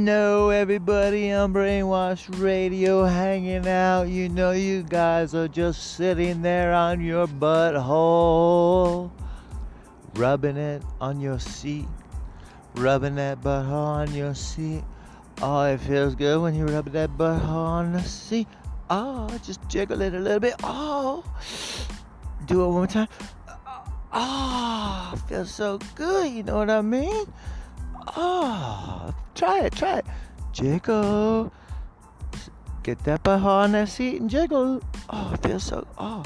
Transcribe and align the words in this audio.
know 0.00 0.48
everybody 0.48 1.30
on 1.30 1.52
Brainwash 1.52 2.40
Radio 2.40 3.04
hanging 3.04 3.68
out. 3.68 4.08
You 4.08 4.30
know 4.30 4.52
you 4.52 4.82
guys 4.82 5.34
are 5.34 5.46
just 5.46 5.94
sitting 5.96 6.40
there 6.40 6.72
on 6.72 7.02
your 7.02 7.26
butthole, 7.26 9.10
rubbing 10.14 10.56
it 10.56 10.82
on 11.00 11.20
your 11.20 11.38
seat, 11.38 11.86
rubbing 12.76 13.14
that 13.16 13.42
butthole 13.42 13.72
on 13.72 14.14
your 14.14 14.34
seat. 14.34 14.82
Oh, 15.42 15.64
it 15.64 15.78
feels 15.78 16.14
good 16.14 16.40
when 16.40 16.54
you 16.54 16.64
rub 16.64 16.90
that 16.92 17.10
butthole 17.18 17.54
on 17.54 17.92
the 17.92 18.02
seat. 18.02 18.48
Oh, 18.88 19.28
just 19.44 19.60
jiggle 19.68 20.00
it 20.00 20.14
a 20.14 20.18
little 20.18 20.40
bit. 20.40 20.54
Oh, 20.62 21.22
do 22.46 22.64
it 22.64 22.66
one 22.66 22.74
more 22.74 22.86
time. 22.86 23.08
Oh, 24.12 25.14
feels 25.28 25.52
so 25.52 25.78
good. 25.94 26.32
You 26.32 26.42
know 26.42 26.56
what 26.56 26.70
I 26.70 26.80
mean? 26.80 27.26
Oh, 28.16 29.14
try 29.34 29.60
it, 29.60 29.72
try 29.74 29.98
it. 29.98 30.06
Jiggle. 30.52 31.52
Get 32.82 33.02
that 33.04 33.22
butthole 33.22 33.44
on 33.44 33.72
that 33.72 33.88
seat 33.88 34.20
and 34.20 34.30
jiggle. 34.30 34.82
Oh, 35.10 35.32
it 35.34 35.42
feels 35.42 35.64
so. 35.64 35.86
Oh. 35.98 36.24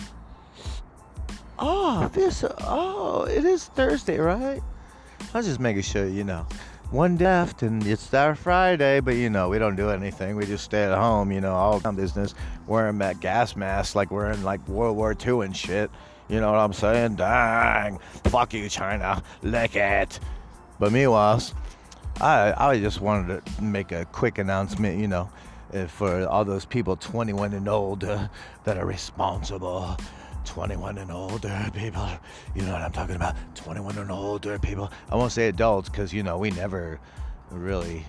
Oh, 1.59 2.09
feels 2.12 2.37
so. 2.37 2.55
Oh, 2.61 3.25
it 3.25 3.45
is 3.45 3.66
Thursday, 3.66 4.19
right? 4.19 4.62
I 5.33 5.39
was 5.39 5.47
just 5.47 5.61
making 5.61 5.83
sure, 5.83 6.06
you 6.06 6.25
know. 6.25 6.47
One 6.91 7.16
left 7.16 7.62
and 7.62 7.84
it's 7.84 8.14
our 8.14 8.37
Friday, 8.37 9.01
but 9.01 9.16
you 9.16 9.28
know, 9.28 9.48
we 9.48 9.59
don't 9.59 9.75
do 9.75 9.91
anything. 9.91 10.37
We 10.37 10.47
just 10.47 10.64
stay 10.64 10.84
at 10.84 10.97
home, 10.97 11.33
you 11.33 11.41
know, 11.41 11.53
all 11.53 11.80
business, 11.92 12.34
wearing 12.69 12.98
that 12.98 13.19
gas 13.19 13.56
mask 13.56 13.97
like 13.97 14.12
we're 14.12 14.30
in 14.30 14.45
like 14.45 14.66
World 14.69 14.97
War 14.97 15.16
II 15.27 15.41
and 15.41 15.56
shit. 15.56 15.91
You 16.28 16.41
know 16.41 16.53
what 16.53 16.61
I'm 16.61 16.73
saying? 16.73 17.16
Dang. 17.16 17.98
Fuck 18.25 18.55
you, 18.55 18.69
China. 18.69 19.23
Lick 19.42 19.75
it. 19.75 20.20
But 20.78 20.92
meanwhile, 20.92 21.42
I, 22.20 22.55
I 22.57 22.79
just 22.79 23.01
wanted 23.01 23.45
to 23.45 23.62
make 23.62 23.93
a 23.93 24.05
quick 24.07 24.39
announcement, 24.39 24.98
you 24.98 25.09
know, 25.09 25.29
for 25.89 26.27
all 26.29 26.45
those 26.45 26.65
people 26.65 26.97
21 26.97 27.53
and 27.53 27.69
older 27.69 28.31
that 28.65 28.79
are 28.79 28.87
responsible. 28.87 29.97
21 30.45 30.98
and 30.98 31.11
older 31.11 31.70
people, 31.73 32.07
you 32.55 32.62
know 32.62 32.73
what 32.73 32.83
I'm 32.83 32.92
talking 32.92 33.17
about? 33.17 33.35
21 33.55 33.97
and 33.97 34.11
older 34.11 34.59
people. 34.59 34.91
I 35.11 35.17
won't 35.17 35.33
say 35.33 35.48
adults 35.48 35.89
because, 35.89 36.12
you 36.12 36.23
know, 36.23 36.37
we 36.37 36.51
never 36.51 37.01
really 37.51 38.05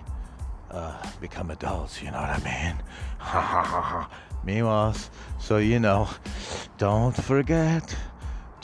uh, 0.70 1.02
become 1.20 1.50
adults, 1.50 2.02
you 2.02 2.10
know 2.10 2.20
what 2.20 2.30
I 2.30 2.38
mean? 2.44 2.82
Ha 3.18 3.40
ha 3.40 3.62
ha 3.62 3.80
ha. 3.80 4.10
Meanwhile, 4.44 4.94
so, 5.40 5.56
you 5.56 5.80
know, 5.80 6.08
don't 6.78 7.16
forget 7.16 7.96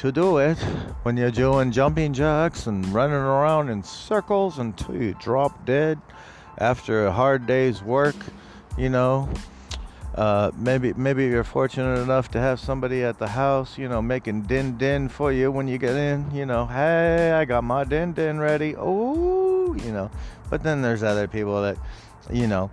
to 0.02 0.10
do 0.10 0.38
it 0.38 0.58
when 1.04 1.16
you're 1.16 1.30
doing 1.30 1.70
jumping 1.70 2.12
jacks 2.12 2.66
and 2.66 2.84
running 2.88 3.14
around 3.14 3.68
in 3.68 3.84
circles 3.84 4.58
until 4.58 5.00
you 5.00 5.14
drop 5.20 5.64
dead 5.64 5.96
after 6.58 7.06
a 7.06 7.12
hard 7.12 7.46
day's 7.46 7.84
work. 7.84 8.16
You 8.76 8.88
know, 8.88 9.28
uh, 10.16 10.50
maybe 10.56 10.92
maybe 10.94 11.26
you're 11.26 11.44
fortunate 11.44 12.00
enough 12.00 12.32
to 12.32 12.40
have 12.40 12.58
somebody 12.58 13.04
at 13.04 13.20
the 13.20 13.28
house, 13.28 13.78
you 13.78 13.88
know, 13.88 14.02
making 14.02 14.42
din 14.42 14.76
din 14.76 15.08
for 15.08 15.30
you 15.30 15.52
when 15.52 15.68
you 15.68 15.78
get 15.78 15.94
in. 15.94 16.28
You 16.34 16.46
know, 16.46 16.66
hey, 16.66 17.30
I 17.30 17.44
got 17.44 17.62
my 17.62 17.84
din 17.84 18.12
din 18.12 18.40
ready. 18.40 18.74
Oh, 18.76 19.72
you 19.74 19.92
know. 19.92 20.10
But 20.50 20.64
then 20.64 20.82
there's 20.82 21.04
other 21.04 21.28
people 21.28 21.62
that, 21.62 21.78
you 22.28 22.48
know, 22.48 22.72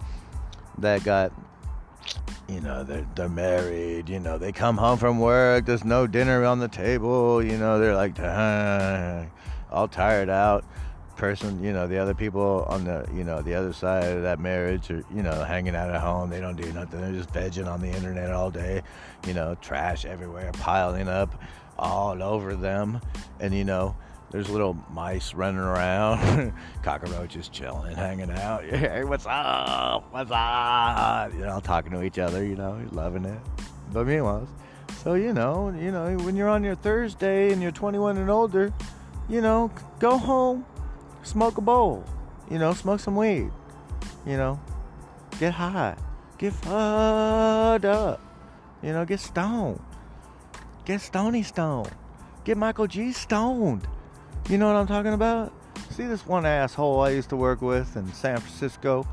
that 0.79 1.03
got 1.03 1.31
you 2.47 2.59
know 2.61 2.83
they're, 2.83 3.05
they're 3.15 3.29
married 3.29 4.09
you 4.09 4.19
know 4.19 4.37
they 4.37 4.51
come 4.51 4.77
home 4.77 4.97
from 4.97 5.19
work 5.19 5.65
there's 5.65 5.85
no 5.85 6.07
dinner 6.07 6.45
on 6.45 6.59
the 6.59 6.67
table 6.67 7.43
you 7.43 7.57
know 7.57 7.79
they're 7.79 7.95
like 7.95 8.17
all 9.71 9.87
tired 9.87 10.29
out. 10.29 10.65
Person 11.15 11.61
you 11.61 11.73
know 11.73 11.85
the 11.85 11.97
other 11.97 12.13
people 12.13 12.65
on 12.69 12.85
the 12.85 13.05
you 13.13 13.25
know 13.25 13.41
the 13.41 13.53
other 13.53 13.73
side 13.73 14.05
of 14.05 14.21
that 14.21 14.39
marriage 14.39 14.89
are 14.89 15.03
you 15.13 15.21
know 15.21 15.43
hanging 15.43 15.75
out 15.75 15.89
at 15.89 15.99
home 15.99 16.29
they 16.29 16.39
don't 16.39 16.55
do 16.55 16.71
nothing 16.71 17.01
they're 17.01 17.11
just 17.11 17.33
vegging 17.33 17.67
on 17.67 17.81
the 17.81 17.89
internet 17.89 18.31
all 18.31 18.49
day 18.49 18.81
you 19.27 19.33
know 19.33 19.53
trash 19.55 20.05
everywhere 20.05 20.49
piling 20.53 21.09
up 21.09 21.35
all 21.79 22.21
over 22.21 22.55
them. 22.55 23.01
And 23.39 23.53
you 23.53 23.63
know 23.63 23.95
there's 24.31 24.49
little 24.49 24.77
mice 24.91 25.33
running 25.33 25.59
around, 25.59 26.53
cockroaches 26.83 27.49
chilling, 27.49 27.95
hanging 27.95 28.31
out. 28.31 28.63
Hey, 28.69 29.03
what's 29.03 29.25
up? 29.27 30.05
What's 30.11 30.31
up? 30.31 31.33
You 31.33 31.41
know, 31.41 31.59
talking 31.59 31.91
to 31.91 32.03
each 32.03 32.19
other. 32.19 32.45
You 32.45 32.55
know, 32.55 32.79
loving 32.91 33.25
it. 33.25 33.39
But 33.91 34.05
meanwhile, 34.05 34.47
so 35.03 35.15
you 35.15 35.33
know, 35.33 35.73
you 35.79 35.91
know, 35.91 36.15
when 36.17 36.35
you're 36.35 36.49
on 36.49 36.63
your 36.63 36.75
Thursday 36.75 37.51
and 37.51 37.61
you're 37.61 37.71
21 37.71 38.17
and 38.17 38.29
older, 38.29 38.71
you 39.27 39.41
know, 39.41 39.71
go 39.99 40.17
home, 40.17 40.65
smoke 41.23 41.57
a 41.57 41.61
bowl. 41.61 42.03
You 42.49 42.59
know, 42.59 42.73
smoke 42.73 42.99
some 42.99 43.15
weed. 43.15 43.51
You 44.25 44.37
know, 44.37 44.59
get 45.39 45.53
high, 45.53 45.95
get 46.37 46.53
fucked 46.53 47.85
up. 47.85 48.21
You 48.83 48.93
know, 48.93 49.05
get 49.05 49.19
stoned, 49.19 49.81
get 50.85 51.01
stony 51.01 51.43
stoned, 51.43 51.91
get 52.43 52.57
Michael 52.57 52.87
G 52.87 53.11
stoned. 53.11 53.87
You 54.49 54.57
know 54.57 54.65
what 54.65 54.77
I'm 54.77 54.87
talking 54.87 55.13
about? 55.13 55.53
See 55.91 56.07
this 56.07 56.25
one 56.25 56.43
asshole 56.43 57.01
I 57.01 57.11
used 57.11 57.29
to 57.29 57.35
work 57.35 57.61
with 57.61 57.95
in 57.95 58.11
San 58.13 58.39
Francisco? 58.39 59.07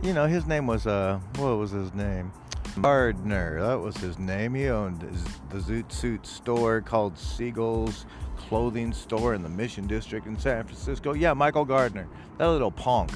You 0.00 0.12
know, 0.12 0.26
his 0.26 0.46
name 0.46 0.68
was, 0.68 0.86
uh, 0.86 1.18
what 1.38 1.56
was 1.56 1.72
his 1.72 1.92
name? 1.92 2.30
Gardner. 2.80 3.60
That 3.66 3.80
was 3.80 3.96
his 3.96 4.16
name. 4.16 4.54
He 4.54 4.68
owned 4.68 5.00
the 5.50 5.58
Zoot 5.58 5.90
Suit 5.90 6.24
store 6.24 6.80
called 6.82 7.18
Siegel's 7.18 8.06
Clothing 8.36 8.92
Store 8.92 9.34
in 9.34 9.42
the 9.42 9.48
Mission 9.48 9.88
District 9.88 10.24
in 10.24 10.38
San 10.38 10.62
Francisco. 10.62 11.14
Yeah, 11.14 11.32
Michael 11.32 11.64
Gardner. 11.64 12.06
That 12.38 12.46
little 12.46 12.70
punk. 12.70 13.10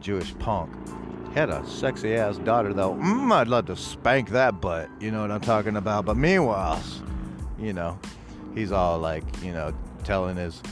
Jewish 0.00 0.36
punk. 0.38 0.70
Had 1.34 1.48
a 1.48 1.66
sexy 1.66 2.14
ass 2.14 2.36
daughter, 2.36 2.74
though. 2.74 2.92
Mmm, 2.92 3.32
I'd 3.32 3.48
love 3.48 3.64
to 3.66 3.76
spank 3.76 4.28
that 4.30 4.60
butt. 4.60 4.90
You 5.00 5.12
know 5.12 5.22
what 5.22 5.30
I'm 5.30 5.40
talking 5.40 5.76
about? 5.76 6.04
But 6.04 6.18
meanwhile, 6.18 6.82
you 7.58 7.72
know, 7.72 7.98
he's 8.54 8.70
all 8.70 8.98
like, 8.98 9.24
you 9.42 9.52
know, 9.52 9.72
telling 10.08 10.36
his 10.36 10.62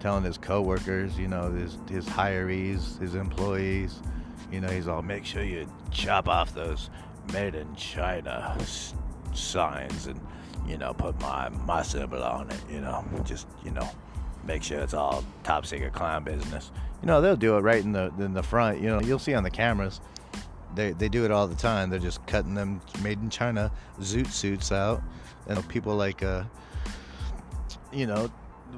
telling 0.00 0.24
his 0.24 0.36
coworkers, 0.36 1.16
you 1.16 1.28
know, 1.28 1.52
his 1.52 1.78
his 1.88 2.04
hirees, 2.06 2.98
his 3.00 3.14
employees, 3.14 4.02
you 4.50 4.60
know, 4.60 4.68
he's 4.68 4.88
all 4.88 5.00
make 5.00 5.24
sure 5.24 5.44
you 5.44 5.64
chop 5.92 6.28
off 6.28 6.52
those 6.54 6.90
made 7.32 7.54
in 7.54 7.72
China 7.76 8.58
signs 9.32 10.08
and 10.08 10.20
you 10.66 10.76
know 10.76 10.92
put 10.92 11.18
my 11.20 11.48
my 11.66 11.82
symbol 11.82 12.20
on 12.20 12.50
it. 12.50 12.60
You 12.68 12.80
know, 12.80 13.04
just 13.22 13.46
you 13.64 13.70
know 13.70 13.88
make 14.44 14.64
sure 14.64 14.80
it's 14.80 14.94
all 14.94 15.24
top 15.44 15.66
secret 15.66 15.92
clown 15.92 16.24
business. 16.24 16.72
You 17.00 17.06
know, 17.06 17.20
they'll 17.20 17.36
do 17.36 17.56
it 17.56 17.60
right 17.60 17.84
in 17.84 17.92
the 17.92 18.12
in 18.18 18.34
the 18.34 18.42
front. 18.42 18.80
You 18.80 18.88
know, 18.88 19.00
you'll 19.00 19.20
see 19.20 19.34
on 19.34 19.44
the 19.44 19.50
cameras. 19.50 20.00
They, 20.74 20.92
they 20.92 21.08
do 21.08 21.24
it 21.24 21.30
all 21.30 21.46
the 21.46 21.56
time. 21.56 21.90
They're 21.90 22.00
just 22.00 22.24
cutting 22.26 22.54
them 22.54 22.80
made 23.02 23.20
in 23.20 23.30
China 23.30 23.70
zoot 24.00 24.28
suits 24.28 24.72
out, 24.72 25.00
and 25.46 25.68
people 25.68 25.94
like 25.94 26.24
uh, 26.24 26.42
you 27.92 28.08
know 28.08 28.30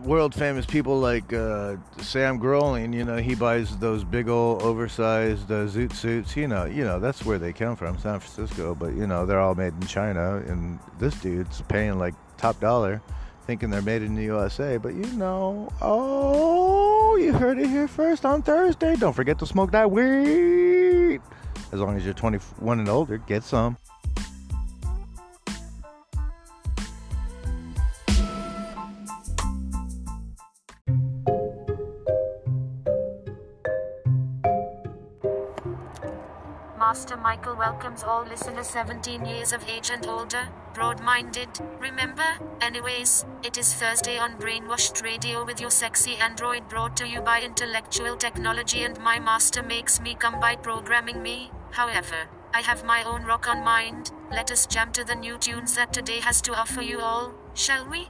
world 0.05 0.35
famous 0.35 0.67
people 0.67 0.99
like 0.99 1.33
uh, 1.33 1.77
Sam 1.99 2.39
Groening, 2.39 2.93
you 2.93 3.05
know, 3.05 3.17
he 3.17 3.35
buys 3.35 3.77
those 3.79 4.05
big 4.05 4.29
old 4.29 4.63
oversized 4.63 5.51
uh, 5.51 5.67
zoot 5.67 5.93
suits. 5.93 6.37
You 6.37 6.49
know, 6.49 6.65
you 6.65 6.85
know 6.85 7.01
that's 7.01 7.25
where 7.25 7.39
they 7.39 7.53
come 7.53 7.77
from, 7.77 7.99
San 7.99 8.21
Francisco. 8.21 8.75
But 8.75 8.95
you 8.95 9.07
know, 9.07 9.27
they're 9.27 9.41
all 9.41 9.55
made 9.55 9.75
in 9.75 9.87
China, 9.87 10.37
and 10.47 10.79
this 10.99 11.15
dude's 11.21 11.63
paying 11.63 11.99
like 11.99 12.15
top 12.37 12.61
dollar, 12.61 13.01
thinking 13.47 13.71
they're 13.71 13.83
made 13.83 14.03
in 14.03 14.15
the 14.15 14.25
USA. 14.25 14.77
But 14.77 14.95
you 14.95 15.07
know, 15.13 15.73
oh, 15.81 17.17
you 17.17 17.33
heard 17.33 17.59
it 17.59 17.69
here 17.69 17.89
first 17.89 18.25
on 18.25 18.43
Thursday. 18.43 18.97
Don't 18.97 19.15
forget 19.15 19.39
to 19.39 19.47
smoke 19.47 19.73
that 19.73 19.91
weed. 19.91 21.21
As 21.73 21.81
long 21.81 21.97
as 21.97 22.05
you're 22.05 22.15
21 22.15 22.81
and 22.81 22.89
older, 22.89 23.19
get 23.19 23.43
some. 23.45 23.79
Michael 37.23 37.55
welcomes 37.55 38.03
all 38.03 38.25
listeners 38.25 38.67
17 38.67 39.25
years 39.25 39.53
of 39.53 39.65
age 39.69 39.91
and 39.91 40.05
older, 40.09 40.49
broad 40.75 41.01
minded. 41.01 41.49
Remember, 41.79 42.27
anyways, 42.61 43.25
it 43.45 43.57
is 43.57 43.73
Thursday 43.75 44.19
on 44.19 44.37
Brainwashed 44.39 45.05
Radio 45.05 45.45
with 45.45 45.61
your 45.61 45.71
sexy 45.71 46.17
android 46.17 46.69
brought 46.69 46.97
to 46.97 47.07
you 47.07 47.21
by 47.21 47.41
intellectual 47.41 48.17
technology, 48.17 48.83
and 48.83 48.99
my 48.99 49.21
master 49.21 49.63
makes 49.63 50.01
me 50.01 50.17
come 50.17 50.41
by 50.41 50.57
programming 50.57 51.23
me. 51.23 51.53
However, 51.71 52.29
I 52.53 52.63
have 52.63 52.85
my 52.85 53.05
own 53.05 53.23
rock 53.23 53.49
on 53.49 53.63
mind. 53.63 54.11
Let 54.33 54.51
us 54.51 54.67
jam 54.67 54.91
to 54.91 55.05
the 55.05 55.15
new 55.15 55.39
tunes 55.39 55.77
that 55.77 55.93
today 55.93 56.19
has 56.19 56.43
to 56.43 56.55
offer 56.55 56.83
you 56.83 56.99
all, 56.99 57.35
shall 57.55 57.89
we? 57.89 58.09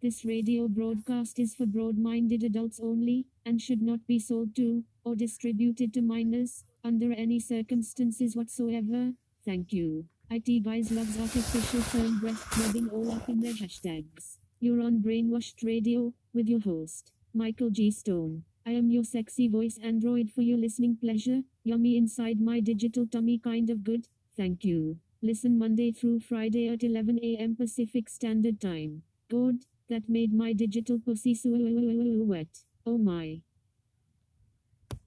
This 0.00 0.24
radio 0.24 0.68
broadcast 0.68 1.40
is 1.40 1.56
for 1.56 1.66
broad 1.66 1.98
minded 1.98 2.44
adults 2.44 2.78
only, 2.80 3.26
and 3.44 3.60
should 3.60 3.82
not 3.82 4.06
be 4.06 4.20
sold 4.20 4.54
to, 4.54 4.84
or 5.02 5.16
distributed 5.16 5.92
to 5.94 6.02
minors, 6.02 6.62
under 6.84 7.12
any 7.12 7.40
circumstances 7.40 8.36
whatsoever. 8.36 9.14
Thank 9.44 9.72
you. 9.72 10.04
IT 10.30 10.62
guys 10.62 10.92
loves 10.92 11.18
artificial 11.18 11.80
firm 11.80 12.20
breast 12.20 12.46
rubbing 12.58 12.88
all 12.90 13.10
up 13.10 13.28
in 13.28 13.40
their 13.40 13.54
hashtags. 13.54 14.38
You're 14.60 14.82
on 14.82 15.00
Brainwashed 15.00 15.64
Radio 15.64 16.14
with 16.32 16.48
your 16.48 16.60
host, 16.60 17.10
Michael 17.34 17.70
G. 17.70 17.90
Stone. 17.90 18.44
I 18.64 18.72
am 18.72 18.90
your 18.90 19.02
sexy 19.02 19.48
voice 19.48 19.80
android 19.82 20.30
for 20.30 20.42
your 20.42 20.58
listening 20.58 20.96
pleasure. 20.96 21.42
Yummy 21.64 21.96
inside 21.96 22.40
my 22.40 22.60
digital 22.60 23.04
tummy, 23.04 23.38
kind 23.38 23.68
of 23.68 23.82
good. 23.82 24.06
Thank 24.36 24.64
you. 24.64 24.98
Listen 25.22 25.58
Monday 25.58 25.90
through 25.90 26.20
Friday 26.20 26.68
at 26.68 26.84
11 26.84 27.18
a.m. 27.20 27.56
Pacific 27.56 28.08
Standard 28.08 28.60
Time. 28.60 29.02
God, 29.28 29.64
that 29.88 30.08
made 30.08 30.32
my 30.32 30.52
digital 30.52 30.98
pussy 30.98 31.34
so 31.34 31.50
wet. 31.52 32.64
Oh 32.86 32.98
my. 32.98 33.40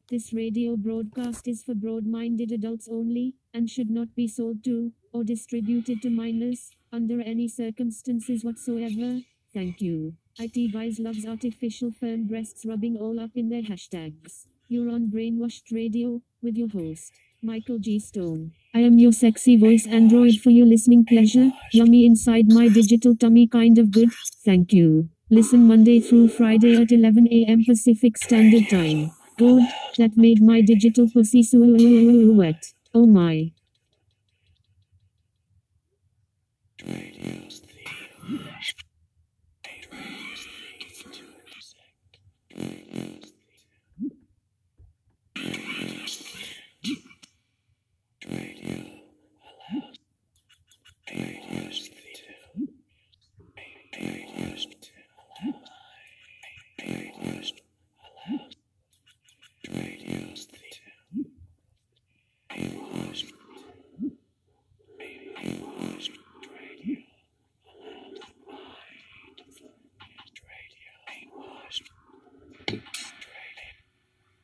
This 0.10 0.34
radio 0.34 0.76
broadcast 0.76 1.48
is 1.48 1.64
for 1.64 1.74
broad 1.74 2.06
minded 2.06 2.52
adults 2.52 2.90
only, 2.92 3.36
and 3.54 3.70
should 3.70 3.90
not 3.90 4.14
be 4.14 4.28
sold 4.28 4.64
to, 4.66 4.92
or 5.14 5.24
distributed 5.24 6.02
to 6.02 6.10
minors, 6.10 6.72
under 6.92 7.22
any 7.22 7.48
circumstances 7.48 8.44
whatsoever. 8.44 9.22
Thank 9.54 9.82
you. 9.82 10.16
IT 10.38 10.74
guys 10.74 11.00
loves 11.00 11.26
artificial 11.26 11.92
firm 11.92 12.26
breasts 12.28 12.66
rubbing 12.66 12.98
all 12.98 13.20
up 13.20 13.32
in 13.36 13.50
their 13.50 13.62
hashtags. 13.62 14.48
You're 14.68 14.90
on 14.90 15.08
Brainwashed 15.08 15.72
Radio, 15.72 16.22
with 16.42 16.58
your 16.58 16.70
host, 16.70 17.14
Michael 17.44 17.80
G. 17.80 18.00
Stone. 18.00 18.52
I 18.76 18.82
am 18.82 19.00
your 19.00 19.12
sexy 19.12 19.58
voice 19.58 19.88
android 19.88 20.36
for 20.36 20.52
your 20.52 20.68
listening 20.68 21.04
pleasure. 21.06 21.50
Yummy 21.74 22.06
inside 22.06 22.48
my 22.48 22.68
digital 22.68 23.16
tummy, 23.16 23.48
kind 23.48 23.80
of 23.80 23.90
good. 23.90 24.12
Thank 24.46 24.72
you. 24.74 25.10
Listen 25.32 25.68
Monday 25.68 26.00
through 26.00 26.28
Friday 26.28 26.76
at 26.80 26.92
11 26.92 27.28
a.m. 27.32 27.64
Pacific 27.66 28.18
Standard 28.18 28.70
Time. 28.70 29.12
God, 29.40 29.64
that 29.98 30.16
made 30.16 30.40
my 30.44 30.62
digital 30.62 31.10
pussy 31.10 31.42
so 31.42 31.58
wet. 31.60 32.74
Oh 32.94 33.08
my. 33.08 33.52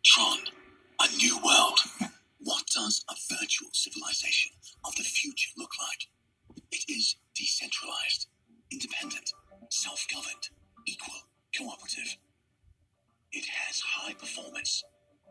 Tron, 0.04 0.40
a 1.02 1.08
new 1.18 1.38
world. 1.44 1.80
What 2.40 2.64
does 2.74 3.02
a 3.02 3.06
virtual 3.30 3.70
civilization 3.74 4.52
of 4.86 4.96
the 4.96 5.04
future 5.04 5.52
look 5.58 5.72
like? 5.80 6.08
It 6.72 6.84
is 6.90 7.16
decentralized, 7.36 8.28
independent, 8.72 9.32
self 9.70 10.06
governed, 10.14 10.50
equal, 10.86 11.28
cooperative. 11.58 12.18
It 13.32 13.46
has 13.46 13.80
high 13.80 14.14
performance. 14.14 14.84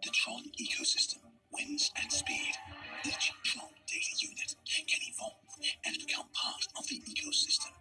The 0.04 0.10
Tron 0.10 0.44
ecosystem 0.60 1.24
wins 1.50 1.90
at 1.96 2.12
speed. 2.12 2.52
Each 3.04 3.32
Tron 3.44 3.70
data 3.88 4.14
unit 4.20 4.54
can 4.86 5.00
evolve 5.08 5.40
and 5.86 5.96
become 5.98 6.26
part 6.32 6.66
of 6.78 6.86
the 6.88 7.00
ecosystem. 7.00 7.72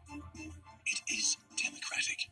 It 0.85 1.01
is 1.11 1.37
democratic. 1.61 2.29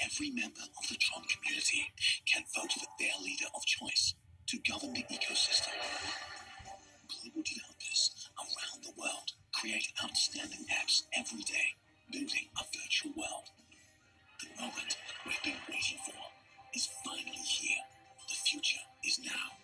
Every 0.00 0.30
member 0.30 0.62
of 0.62 0.88
the 0.88 0.96
Tron 0.96 1.22
community 1.30 1.86
can 2.26 2.42
vote 2.54 2.72
for 2.72 2.86
their 2.98 3.14
leader 3.22 3.46
of 3.54 3.64
choice 3.64 4.14
to 4.48 4.58
govern 4.68 4.92
the 4.94 5.04
ecosystem. 5.04 5.70
Global 7.22 7.42
developers 7.42 8.30
around 8.36 8.82
the 8.82 8.90
world 8.98 9.30
create 9.52 9.92
outstanding 10.02 10.66
apps 10.74 11.02
every 11.16 11.42
day, 11.42 11.76
building 12.10 12.48
a 12.58 12.64
virtual 12.76 13.12
world. 13.16 13.46
The 14.40 14.60
moment 14.60 14.96
we've 15.24 15.42
been 15.44 15.60
waiting 15.68 15.98
for 16.04 16.18
is 16.74 16.88
finally 17.04 17.30
here. 17.46 17.78
The 18.28 18.34
future 18.34 18.82
is 19.04 19.20
now. 19.24 19.54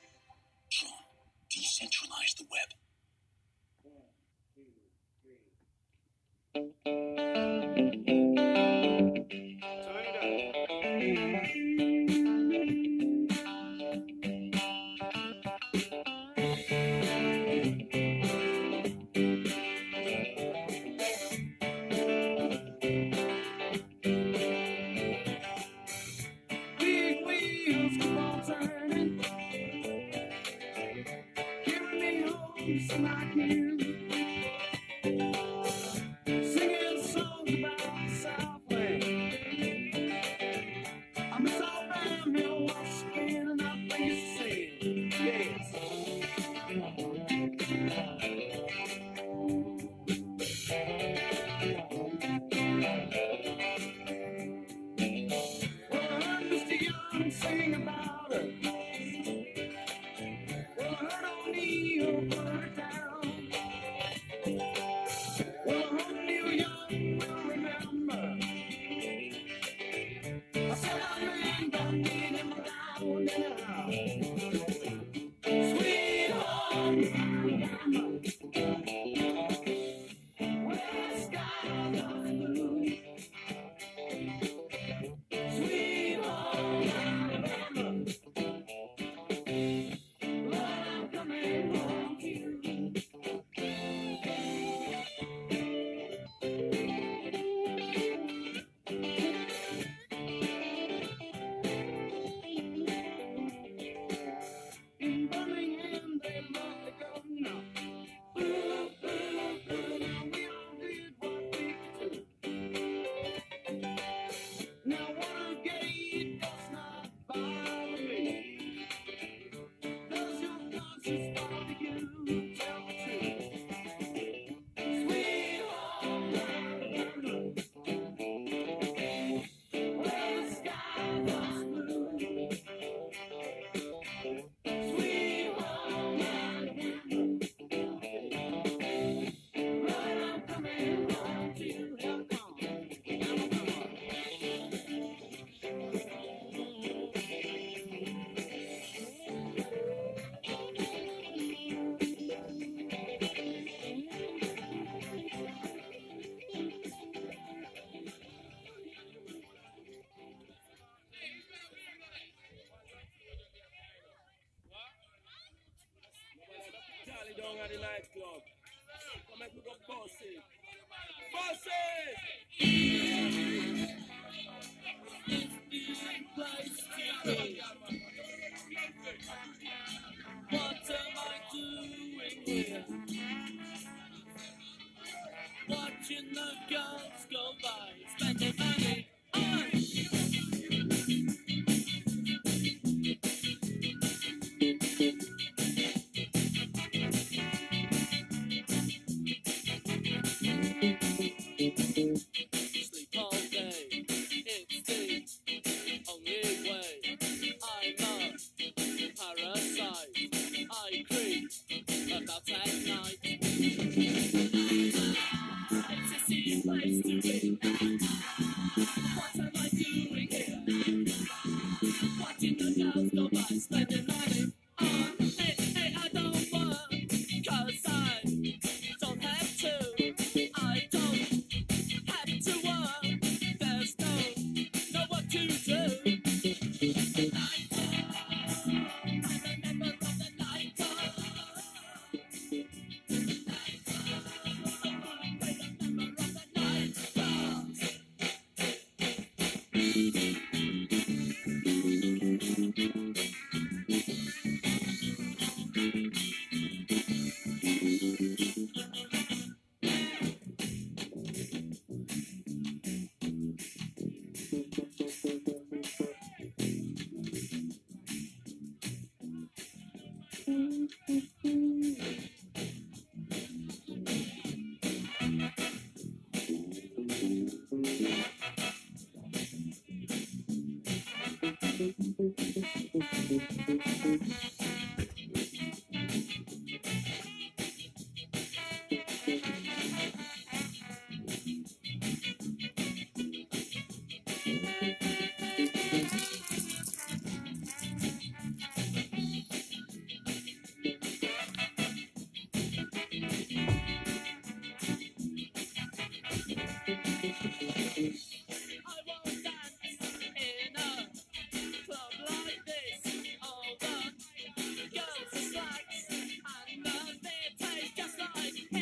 Tron, 0.71 0.93
decentralize 1.51 2.37
the 2.37 2.47
web. 2.49 2.71
Big 6.85 7.58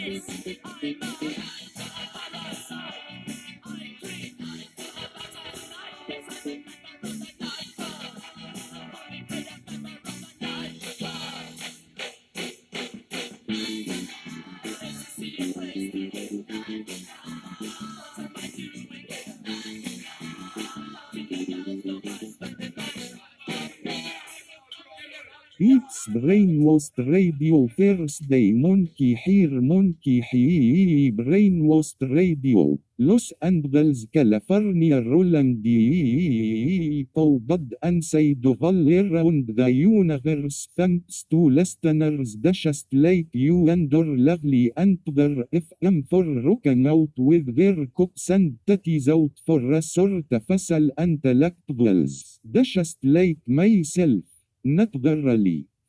like 0.07 0.61
piss. 0.81 1.56
Brainwashed 26.77 26.99
Radio 26.99 27.67
First 27.69 28.29
Day 28.29 28.53
Monkey 28.53 29.15
Here 29.15 29.63
Monkey 29.63 30.21
Here 30.21 31.11
Brainwashed 31.11 31.97
Radio 32.03 32.79
Los 32.99 33.33
Angeles 33.41 34.07
California 34.13 35.01
Roland 35.01 35.65
Powded 37.15 37.75
and 37.83 38.05
said 38.05 38.45
all 38.45 38.89
around 38.93 39.57
the 39.57 39.71
universe 39.73 40.69
thanks 40.77 41.25
to 41.31 41.49
listeners 41.49 42.37
just 42.45 42.87
like 42.93 43.29
you 43.33 43.71
and 43.71 43.91
your 43.91 44.05
lovely 44.05 44.71
Anchor 44.77 45.49
FM 45.55 46.07
for 46.11 46.25
rocking 46.25 46.87
out 46.87 47.17
with 47.17 47.57
their 47.57 47.87
cooks 47.95 48.29
and 48.29 48.59
tatties 48.67 49.09
out 49.09 49.33
for 49.47 49.61
a 49.73 49.81
sort 49.81 50.27
of 50.31 50.45
facile 50.45 50.91
intellectuals 50.99 52.39
just 52.53 52.99
like 53.03 53.39
myself 53.47 54.25
not 54.63 54.93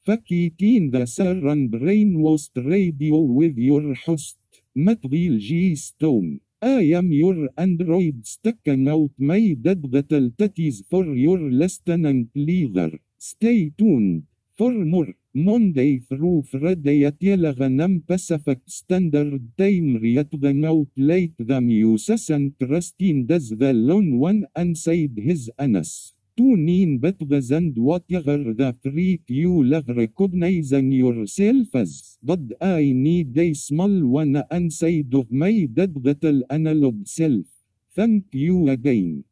Fakitin 0.08 0.90
the 0.90 1.04
Saran 1.04 1.68
Brainwashed 1.68 2.56
Radio 2.56 3.20
with 3.20 3.58
your 3.58 3.94
host, 3.94 4.38
Matthew 4.74 5.38
G. 5.38 5.76
Stone. 5.76 6.40
I 6.62 6.96
am 6.96 7.12
your 7.12 7.50
android 7.58 8.26
sticking 8.26 8.88
out 8.88 9.12
my 9.20 9.58
dead 9.60 9.84
little 9.84 10.30
tatties 10.32 10.86
for 10.90 11.04
your 11.04 11.40
listening 11.40 12.30
leader. 12.34 12.92
Stay 13.18 13.74
tuned 13.78 14.24
for 14.58 14.72
more. 14.72 15.12
Monday 15.34 16.00
through 16.00 16.44
Friday 16.50 17.04
at 17.04 17.20
11 17.20 17.82
am 17.82 18.08
Pacific 18.08 18.60
Standard 18.66 19.44
Time 19.58 19.98
reading 20.02 20.64
out 20.64 20.88
late 20.96 21.36
the 21.38 21.60
Muses 21.60 22.30
and 22.30 22.58
Christine 22.58 23.26
does 23.26 23.50
the 23.50 23.74
lone 23.74 24.18
one 24.20 24.48
inside 24.56 25.18
his 25.18 25.52
anus. 25.60 26.14
Tune 26.38 26.70
in 26.70 27.00
Betgas 27.00 27.52
and 27.52 27.76
whatever 27.78 28.38
the 28.54 28.72
freak 28.82 29.24
you 29.28 29.62
love 29.62 29.90
recognizing 29.90 30.92
yourself 30.94 31.76
as. 31.76 32.18
But 32.24 32.40
I 32.62 32.94
need 32.94 33.38
a 33.38 33.54
small 33.54 34.06
one 34.08 34.42
inside 34.50 35.14
of 35.14 35.30
my 35.32 35.68
little 35.76 36.44
analog 36.50 37.08
self. 37.08 37.46
Thank 37.94 38.26
you 38.32 38.70
again. 38.70 39.26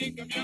Think 0.00 0.18
of 0.20 0.34
your 0.36 0.39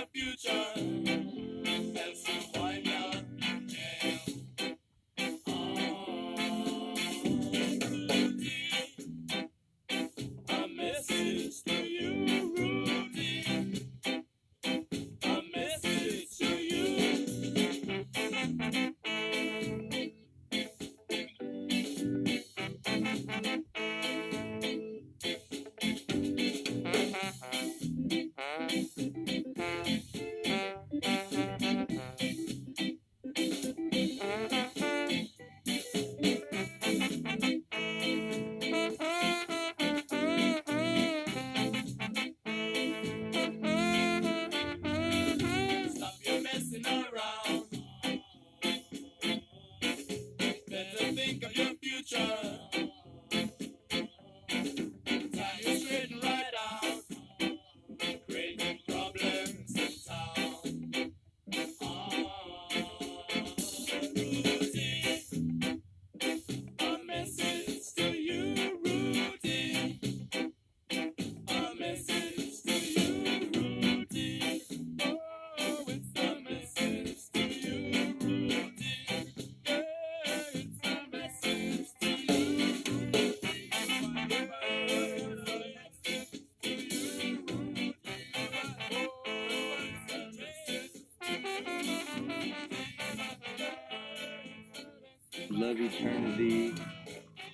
Love 95.57 95.79
eternity, 95.81 96.75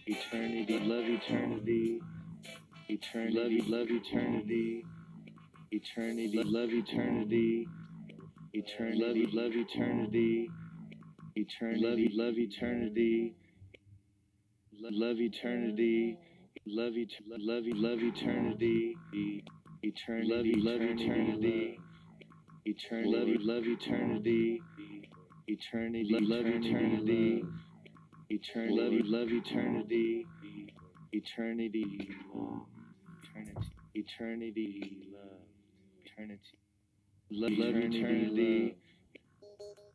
eternity, 0.07 0.81
love 0.81 1.05
eternity, 1.07 2.01
eternity, 2.91 3.63
love 3.69 3.89
eternity, 3.91 4.85
eternity, 5.73 6.43
love 6.45 6.71
eternity, 6.71 7.69
eternity, 8.55 9.29
love 9.33 9.53
eternity, 9.57 10.51
eternity, 11.37 12.11
love 12.15 12.39
eternity, 12.39 13.35
love 14.83 15.21
eternity, 15.21 16.19
love 16.67 16.95
love 17.39 17.65
love 17.75 18.01
eternity, 18.03 18.97
eternity, 19.83 20.55
love 20.57 20.83
eternity, 20.83 21.79
eternity, 22.67 23.39
love 23.41 23.65
eternity, 23.67 24.63
eternity, 25.49 26.19
love 26.21 26.47
eternity, 26.47 27.45
eternity, 28.35 29.03
love 29.05 29.29
eternity, 29.31 30.27
eternity, 31.13 32.09
eternity, 33.25 33.71
eternity, 33.95 35.09
love, 35.13 35.43
eternity, 36.05 36.59
love, 37.31 37.53
love. 37.59 37.77
Eternity, 37.77 38.75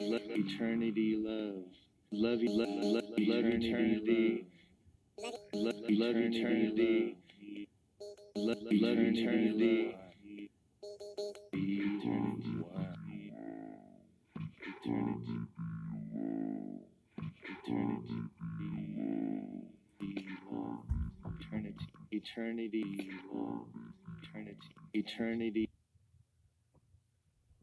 love. 0.02 0.21
Eternity, 0.30 1.15
love, 1.17 1.63
love, 2.12 2.39
love, 2.43 2.69
love, 2.84 3.04
love 3.17 3.45
eternity, 3.45 4.45
love, 5.54 5.76
love 5.89 6.15
eternity, 6.15 7.17
love, 8.36 8.58
love 8.71 9.00
eternity, 9.00 9.97
eternity, 22.36 23.10
eternity, 24.24 24.60
eternity, 24.94 24.94
eternity. 24.94 25.70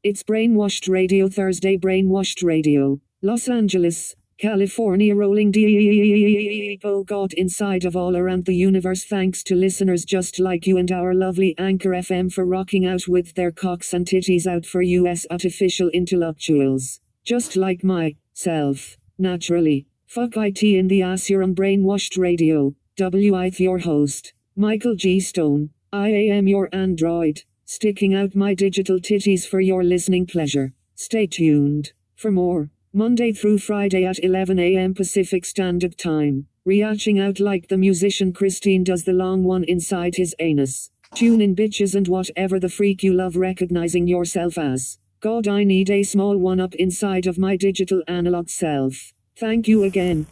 It's 0.03 0.23
Brainwashed 0.23 0.89
Radio 0.89 1.29
Thursday 1.29 1.77
Brainwashed 1.77 2.43
Radio. 2.43 3.01
Los 3.21 3.49
Angeles, 3.49 4.15
California 4.39 5.15
rolling 5.15 5.51
deep 5.51 6.81
oh 6.85 7.05
God 7.05 7.33
inside 7.35 7.85
of 7.85 7.97
all 7.97 8.17
around 8.17 8.45
the 8.47 8.55
universe 8.55 9.05
thanks 9.05 9.43
to 9.45 9.55
listeners 9.55 10.05
just 10.05 10.39
like 10.39 10.67
you 10.67 10.77
and 10.77 10.91
our 10.91 11.15
lovely 11.15 11.55
Anchor 11.59 11.91
FM 11.91 12.33
for 12.33 12.45
rocking 12.45 12.87
out 12.87 13.07
with 13.07 13.35
their 13.35 13.53
cocks 13.53 13.93
and 13.93 14.07
titties 14.07 14.47
out 14.47 14.67
for 14.67 14.83
US 14.83 15.27
artificial 15.31 15.89
intellectuals. 15.91 17.01
Just 17.25 17.57
like 17.57 17.85
myself. 17.85 18.97
Naturally. 19.19 19.87
Fuck 20.07 20.37
IT 20.37 20.63
in 20.63 20.89
the 20.89 21.03
ass 21.03 21.29
you're 21.29 21.43
on 21.43 21.55
Brainwashed 21.55 22.19
Radio. 22.19 22.75
WIth 22.99 23.59
your 23.61 23.79
host. 23.79 24.33
Michael 24.57 24.95
G. 24.95 25.19
Stone. 25.19 25.71
I 25.93 26.11
am 26.11 26.47
your 26.47 26.69
android. 26.73 27.43
Sticking 27.65 28.15
out 28.15 28.37
my 28.37 28.55
digital 28.55 29.01
titties 29.01 29.45
for 29.45 29.61
your 29.61 29.83
listening 29.83 30.27
pleasure. 30.27 30.73
Stay 30.95 31.27
tuned. 31.27 31.93
For 32.15 32.31
more. 32.31 32.71
Monday 32.93 33.33
through 33.33 33.59
Friday 33.59 34.05
at 34.05 34.23
11 34.23 34.61
a.m. 34.61 34.95
Pacific 34.95 35.45
Standard 35.45 35.99
Time. 35.99 36.47
Reaching 36.65 37.19
out 37.19 37.41
like 37.41 37.67
the 37.67 37.77
musician 37.77 38.33
Christine 38.33 38.85
does 38.85 39.03
the 39.03 39.13
long 39.13 39.43
one 39.43 39.65
inside 39.65 40.15
his 40.15 40.37
anus. 40.39 40.89
Tune 41.17 41.41
in 41.41 41.57
bitches 41.57 41.97
and 41.97 42.07
whatever 42.07 42.61
the 42.61 42.69
freak 42.69 43.03
you 43.03 43.13
love 43.13 43.35
recognizing 43.35 44.07
yourself 44.07 44.57
as. 44.57 45.01
God, 45.19 45.49
I 45.49 45.65
need 45.65 45.91
a 45.91 46.05
small 46.05 46.39
one 46.39 46.61
up 46.61 46.77
inside 46.77 47.27
of 47.27 47.39
my 47.39 47.57
digital 47.57 48.05
analog 48.07 48.49
self. 48.49 49.15
Thank 49.37 49.67
you 49.67 49.83
again. 49.83 50.29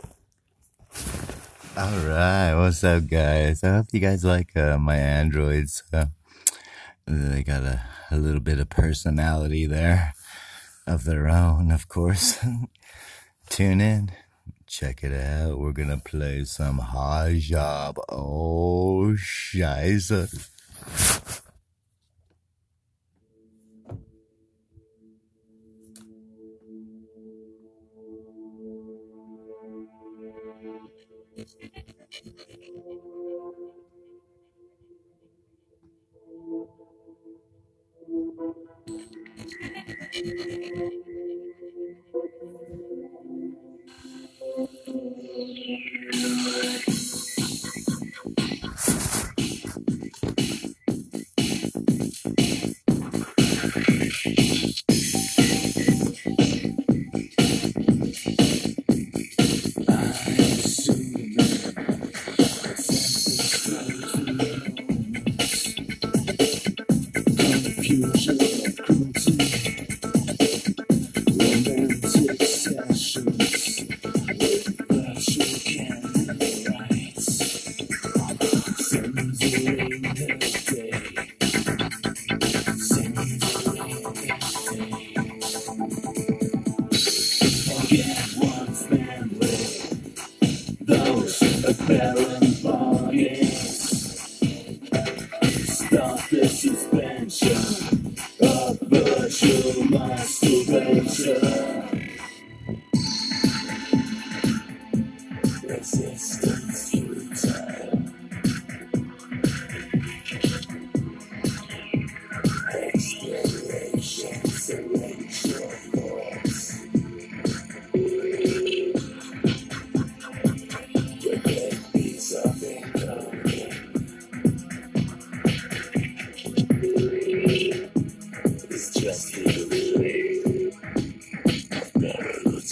All 1.74 1.98
right, 2.00 2.54
what's 2.54 2.84
up, 2.84 3.06
guys? 3.06 3.64
I 3.64 3.76
hope 3.76 3.86
you 3.92 4.00
guys 4.00 4.26
like 4.26 4.54
uh, 4.54 4.76
my 4.76 4.96
androids. 4.96 5.82
Uh, 5.90 6.06
they 7.06 7.42
got 7.42 7.62
a, 7.62 7.82
a 8.10 8.18
little 8.18 8.42
bit 8.42 8.58
of 8.58 8.68
personality 8.68 9.64
there 9.64 10.12
of 10.86 11.04
their 11.04 11.28
own, 11.28 11.70
of 11.70 11.88
course. 11.88 12.38
Tune 13.48 13.80
in, 13.80 14.10
check 14.66 15.02
it 15.02 15.14
out. 15.14 15.58
We're 15.58 15.72
gonna 15.72 16.02
play 16.04 16.44
some 16.44 16.78
hijab. 16.78 17.96
Oh, 18.06 19.14
scheiße. 19.16 20.50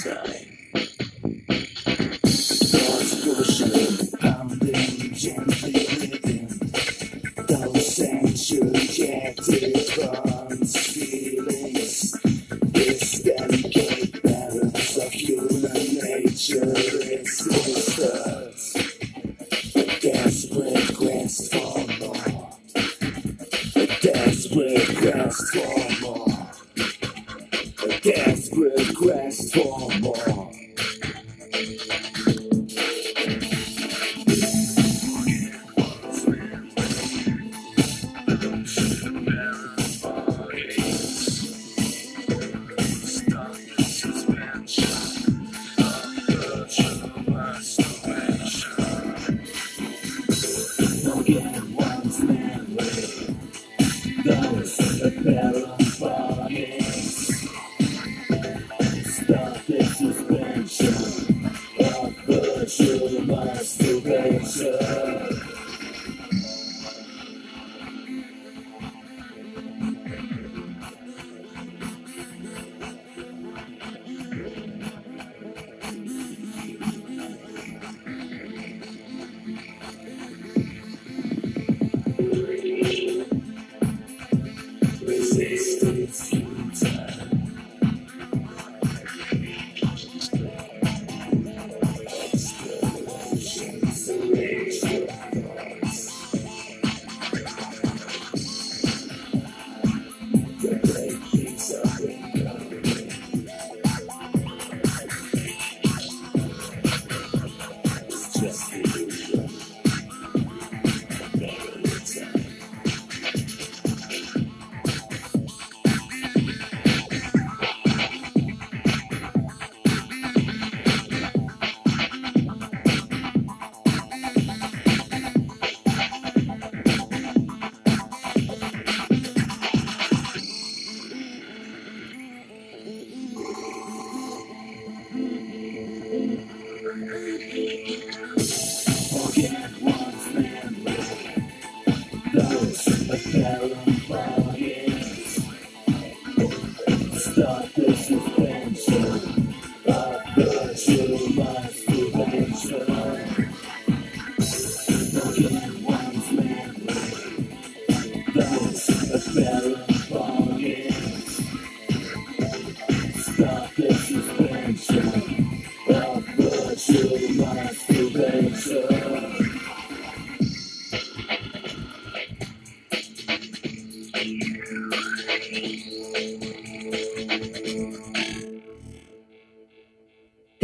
Marital 0.05 0.25
time. 0.25 0.47
Thoughts 2.25 3.13
pushing, 3.25 4.19
pounding, 4.19 5.15
gently 5.15 5.73
living. 5.73 6.49
Those 7.47 7.97
sensual 7.97 8.71
rejected 8.71 10.30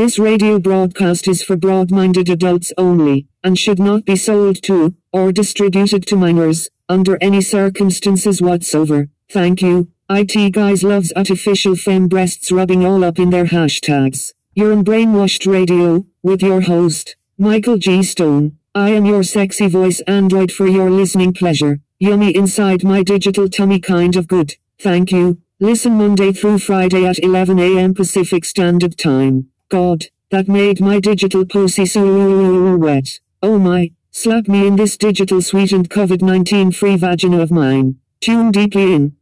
This 0.07 0.21
radio 0.21 0.61
broadcast 0.61 1.27
is 1.27 1.43
for 1.43 1.57
broad 1.57 1.91
minded 1.91 2.29
adults 2.29 2.73
only, 2.79 3.27
and 3.43 3.59
should 3.59 3.81
not 3.81 4.05
be 4.05 4.15
sold 4.15 4.63
to, 4.63 4.95
or 5.13 5.33
distributed 5.33 6.07
to 6.07 6.15
minors, 6.15 6.71
under 6.89 7.19
any 7.21 7.41
circumstances 7.41 8.41
whatsoever. 8.41 9.09
Thank 9.29 9.63
you. 9.63 9.89
IT 10.09 10.53
Guys 10.53 10.85
loves 10.85 11.13
artificial 11.17 11.75
femme 11.75 12.07
breasts 12.07 12.53
rubbing 12.53 12.87
all 12.87 13.03
up 13.03 13.19
in 13.19 13.31
their 13.31 13.47
hashtags. 13.47 14.33
You're 14.55 14.73
on 14.75 14.85
Brainwashed 14.85 15.51
Radio, 15.51 16.07
with 16.23 16.41
your 16.41 16.61
host, 16.61 17.17
Michael 17.37 17.77
G. 17.77 18.05
Stone. 18.05 18.59
I 18.77 18.91
am 18.91 19.07
your 19.07 19.25
sexy 19.25 19.67
voice 19.67 19.99
android 20.07 20.53
for 20.53 20.69
your 20.69 20.89
listening 20.89 21.33
pleasure. 21.33 21.81
Yummy 21.99 22.33
inside 22.37 22.85
my 22.85 23.03
digital 23.03 23.49
tummy 23.49 23.81
kind 23.81 24.15
of 24.15 24.29
good. 24.29 24.55
Thank 24.79 25.11
you. 25.11 25.39
Listen 25.59 25.95
Monday 25.95 26.31
through 26.31 26.61
Friday 26.61 27.05
at 27.05 27.19
11 27.19 27.59
a.m. 27.59 27.93
Pacific 27.93 28.45
Standard 28.45 28.97
Time. 28.97 29.49
God, 29.69 30.05
that 30.31 30.47
made 30.47 30.81
my 30.81 31.01
digital 31.01 31.45
pussy 31.45 31.87
so 31.87 32.77
wet. 32.77 33.19
Oh 33.43 33.59
my, 33.59 33.91
slap 34.11 34.47
me 34.47 34.67
in 34.67 34.77
this 34.77 34.97
digital 34.97 35.43
sweetened 35.43 35.91
COVID 35.91 36.23
19 36.23 36.71
free 36.71 36.97
vagina 36.97 37.41
of 37.41 37.51
mine. 37.51 37.97
Tune 38.21 38.53
deeply 38.53 38.95
in. 38.95 39.17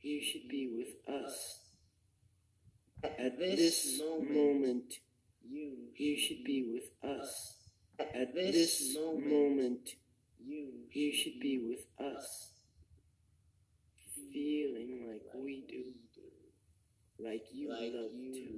You 0.00 0.22
should 0.22 0.48
be 0.48 0.68
with 0.76 1.14
us. 1.22 1.60
At 3.02 3.38
this 3.38 4.00
moment, 4.00 4.94
you 5.42 5.88
you 5.96 6.16
should 6.16 6.44
be 6.44 6.62
with 6.72 6.90
us. 7.18 7.56
At 7.98 8.34
this 8.34 8.96
moment, 8.96 9.90
you 10.38 10.68
you 10.92 11.12
should 11.12 11.40
be 11.40 11.58
with 11.58 11.86
us. 11.98 12.50
Feeling 14.32 15.06
like 15.08 15.22
we 15.34 15.64
do, 15.68 15.94
like 17.18 17.46
you 17.52 17.68
love 17.68 17.80
to, 17.80 17.90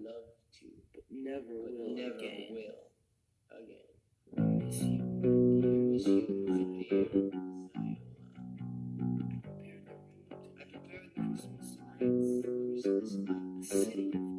love 0.05 0.25
to, 0.61 0.67
but 0.95 1.05
never 1.11 1.43
will 1.79 1.95
never 1.95 2.15
again. 2.17 2.47
will 2.51 2.75
again. 3.53 3.87
It's 4.67 4.79
you, 4.83 4.99
it's 5.95 6.07
you, 6.07 6.23
you. 6.87 7.33
I 10.59 10.65
prepared 10.65 11.11
the 11.15 11.21
Christmas 11.23 11.79
lights, 11.79 12.83
Christmas 12.83 13.11
lights, 13.29 13.69
the 13.69 13.85
city 13.85 14.36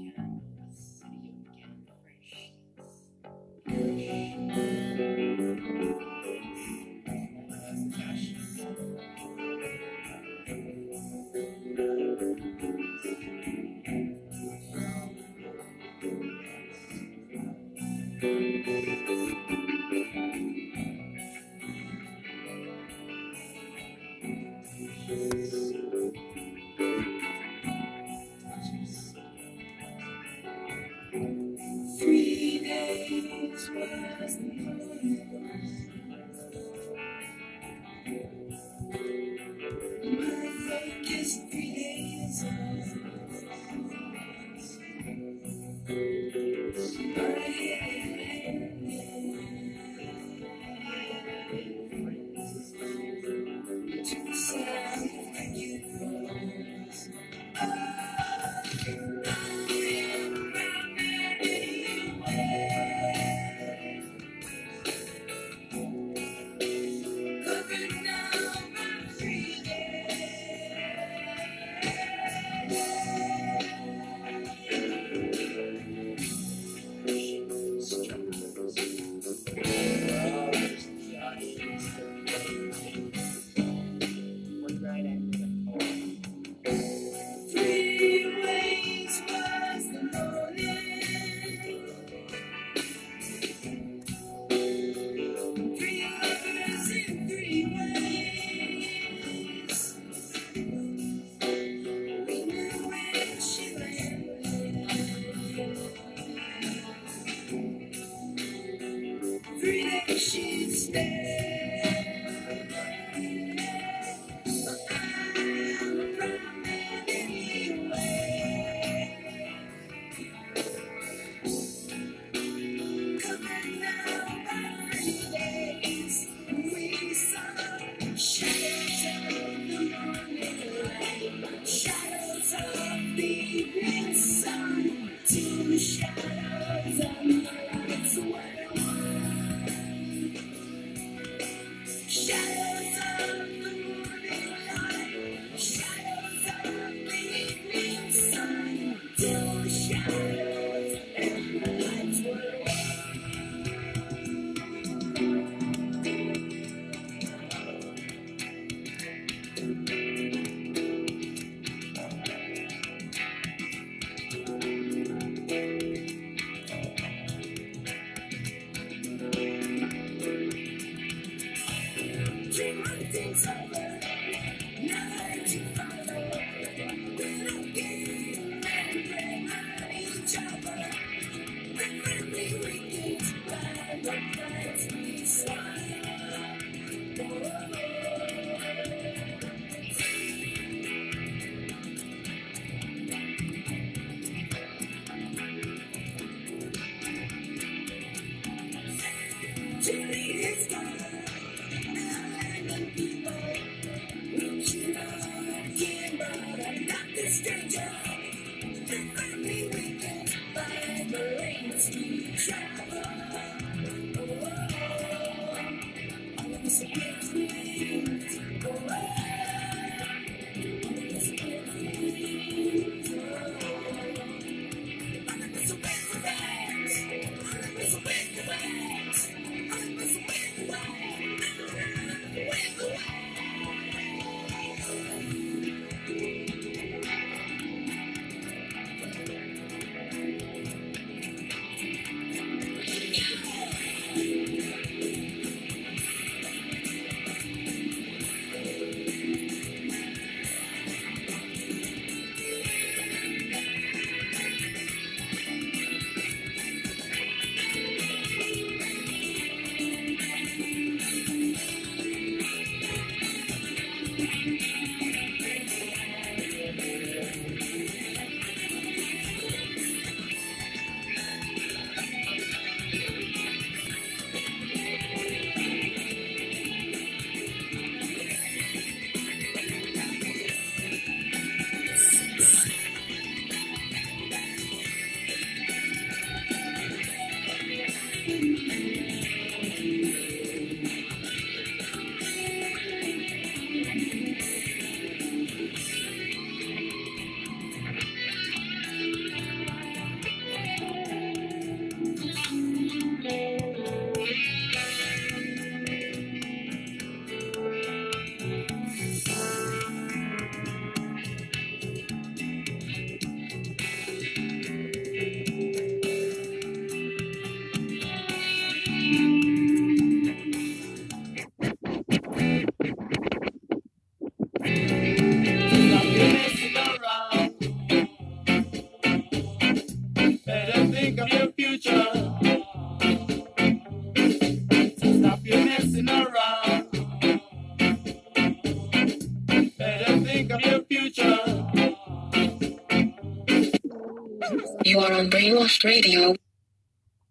on 345.18 345.32
Brainwashed 345.32 345.84
Radio. 345.84 346.36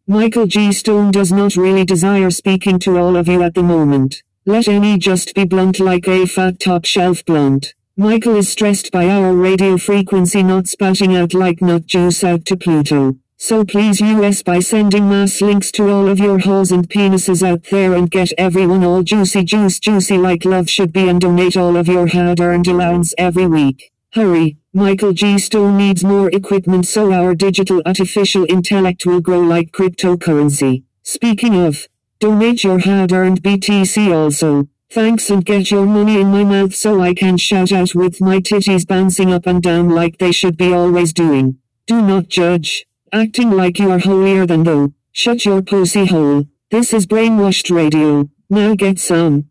Michael 0.08 0.46
G. 0.46 0.72
Stone 0.72 1.12
does 1.12 1.30
not 1.30 1.54
really 1.54 1.84
desire 1.84 2.30
speaking 2.30 2.80
to 2.80 2.98
all 2.98 3.16
of 3.16 3.28
you 3.28 3.44
at 3.44 3.54
the 3.54 3.62
moment. 3.62 4.24
Let 4.44 4.66
any 4.66 4.98
just 4.98 5.36
be 5.36 5.44
blunt 5.44 5.78
like 5.78 6.08
a 6.08 6.26
fat 6.26 6.58
top 6.58 6.84
shelf 6.84 7.24
blunt. 7.24 7.74
Michael 7.96 8.34
is 8.34 8.48
stressed 8.48 8.90
by 8.90 9.08
our 9.08 9.32
radio 9.32 9.78
frequency 9.78 10.42
not 10.42 10.66
spouting 10.66 11.14
out 11.14 11.32
like 11.32 11.62
nut 11.62 11.86
juice 11.86 12.24
out 12.24 12.44
to 12.46 12.56
Pluto. 12.56 13.16
So 13.36 13.64
please 13.64 14.00
US 14.00 14.42
by 14.42 14.58
sending 14.58 15.08
mass 15.08 15.40
links 15.40 15.70
to 15.72 15.88
all 15.88 16.08
of 16.08 16.18
your 16.18 16.40
holes 16.40 16.72
and 16.72 16.88
penises 16.88 17.46
out 17.46 17.62
there 17.70 17.94
and 17.94 18.10
get 18.10 18.32
everyone 18.36 18.82
all 18.82 19.04
juicy 19.04 19.44
juice 19.44 19.78
juicy 19.78 20.18
like 20.18 20.44
love 20.44 20.68
should 20.68 20.92
be 20.92 21.08
and 21.08 21.20
donate 21.20 21.56
all 21.56 21.76
of 21.76 21.86
your 21.86 22.08
hard 22.08 22.40
earned 22.40 22.66
allowance 22.66 23.14
every 23.16 23.46
week. 23.46 23.92
Hurry, 24.16 24.56
Michael 24.72 25.12
G. 25.12 25.38
Stone 25.38 25.76
needs 25.76 26.02
more 26.02 26.30
equipment 26.30 26.86
so 26.86 27.12
our 27.12 27.34
digital 27.34 27.82
artificial 27.84 28.46
intellect 28.48 29.04
will 29.04 29.20
grow 29.20 29.40
like 29.40 29.72
cryptocurrency. 29.72 30.84
Speaking 31.02 31.54
of, 31.54 31.86
donate 32.18 32.64
your 32.64 32.78
hard 32.78 33.12
earned 33.12 33.42
BTC 33.42 34.10
also. 34.14 34.68
Thanks 34.90 35.28
and 35.28 35.44
get 35.44 35.70
your 35.70 35.84
money 35.84 36.18
in 36.18 36.28
my 36.28 36.44
mouth 36.44 36.74
so 36.74 37.02
I 37.02 37.12
can 37.12 37.36
shout 37.36 37.72
out 37.72 37.94
with 37.94 38.22
my 38.22 38.38
titties 38.38 38.88
bouncing 38.88 39.34
up 39.34 39.44
and 39.44 39.62
down 39.62 39.90
like 39.90 40.16
they 40.16 40.32
should 40.32 40.56
be 40.56 40.72
always 40.72 41.12
doing. 41.12 41.58
Do 41.86 42.00
not 42.00 42.28
judge. 42.28 42.86
Acting 43.12 43.50
like 43.50 43.78
you 43.78 43.90
are 43.90 43.98
holier 43.98 44.46
than 44.46 44.62
thou. 44.62 44.94
Shut 45.12 45.44
your 45.44 45.60
pussy 45.60 46.06
hole. 46.06 46.46
This 46.70 46.94
is 46.94 47.06
brainwashed 47.06 47.70
radio. 47.70 48.30
Now 48.48 48.76
get 48.76 48.98
some. 48.98 49.50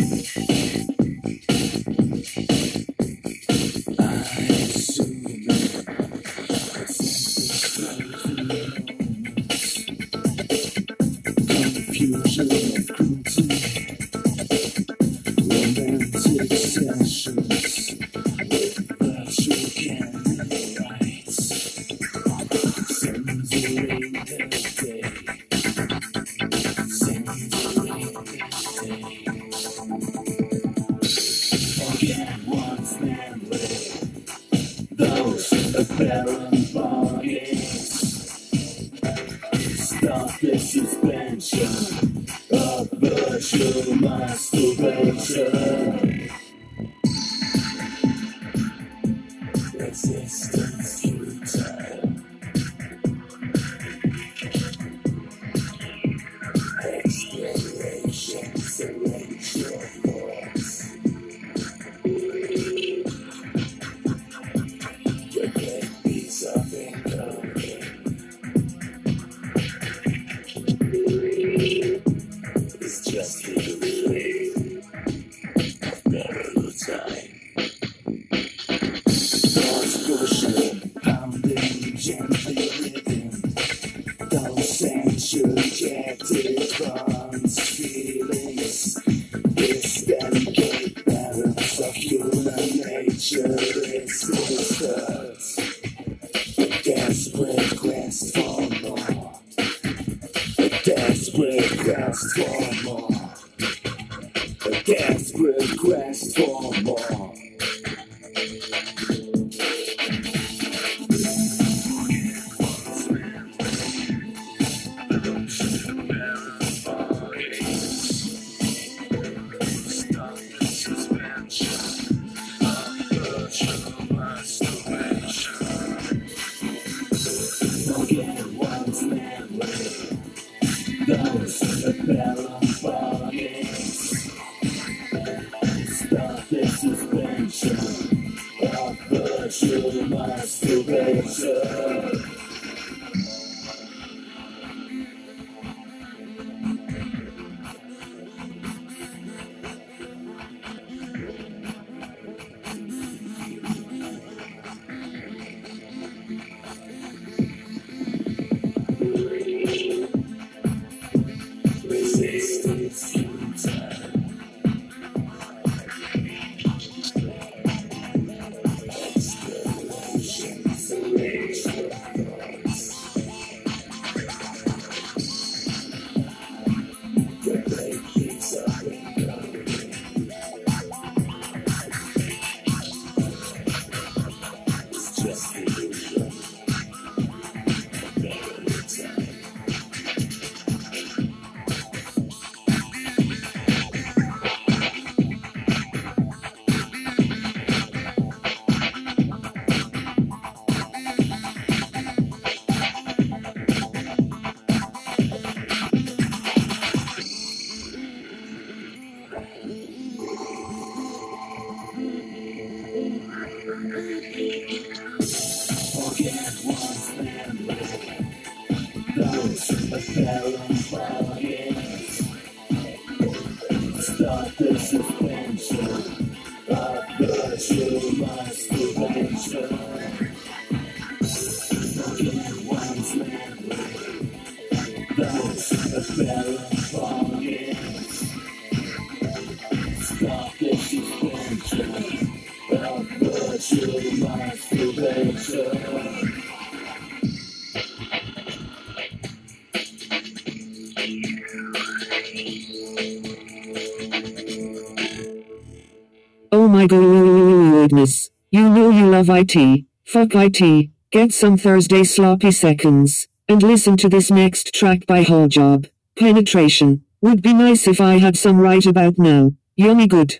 Oh 256.51 256.67
my 256.67 256.85
goodness. 256.85 258.29
You 258.51 258.69
know 258.69 258.91
you 258.91 259.07
love 259.07 259.29
IT. 259.29 259.85
Fuck 260.05 260.35
IT. 260.35 260.89
Get 261.11 261.33
some 261.33 261.57
Thursday 261.57 262.03
sloppy 262.03 262.51
seconds. 262.51 263.27
And 263.49 263.63
listen 263.63 263.97
to 263.97 264.07
this 264.07 264.29
next 264.29 264.75
track 264.75 265.07
by 265.07 265.23
Whole 265.23 265.47
Job. 265.47 265.87
Penetration. 266.15 267.03
Would 267.21 267.41
be 267.41 267.53
nice 267.53 267.87
if 267.87 267.99
I 267.99 268.19
had 268.19 268.37
some 268.37 268.59
right 268.59 268.85
about 268.85 269.17
now. 269.17 269.53
Yummy 269.81 270.05
good. 270.05 270.39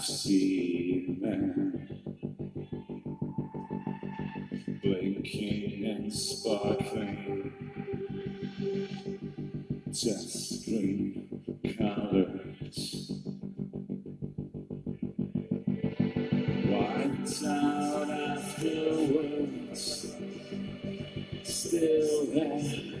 I've 0.00 0.06
seen 0.06 1.18
man 1.20 1.86
blinking 4.82 5.84
and 5.84 6.10
sparkling, 6.10 7.52
green 10.64 11.28
colors. 11.76 13.12
Wiped 16.64 17.44
out 17.44 18.10
afterwards, 18.10 19.84
still 21.42 22.26
there. 22.32 23.00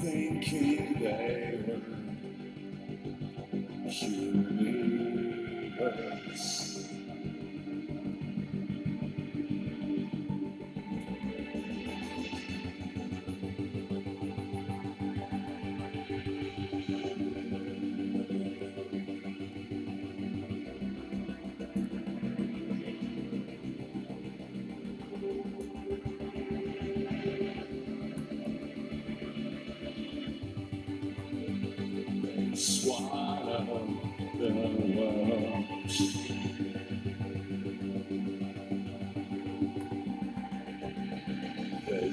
thinking 0.00 0.98
they 1.00 1.64
were 1.66 1.93
universe. 3.84 4.24
They 33.66 33.72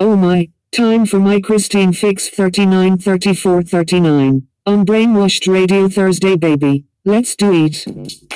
Oh 0.00 0.16
my, 0.16 0.50
time 0.72 1.06
for 1.06 1.20
my 1.20 1.40
Christine 1.40 1.92
Fix 1.92 2.28
39 2.28 2.98
34 2.98 3.62
39 3.62 4.46
on 4.66 4.84
Brainwashed 4.84 5.52
Radio 5.52 5.88
Thursday, 5.88 6.36
baby. 6.36 6.84
Let's 7.04 7.34
do 7.34 7.52
it. 7.52 8.31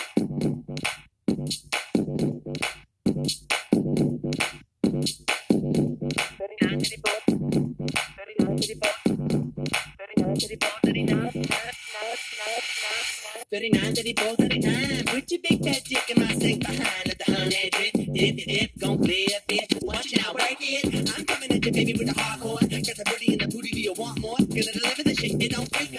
Just 22.86 23.00
a 23.00 23.04
booty 23.04 23.32
and 23.32 23.40
the 23.40 23.48
booty, 23.48 23.70
do 23.70 23.80
you 23.80 23.92
want 23.94 24.20
more? 24.20 24.36
Gonna 24.38 24.62
deliver 24.62 25.02
the 25.02 25.14
shit, 25.16 25.42
it 25.42 25.50
don't 25.50 25.68
break. 25.72 25.95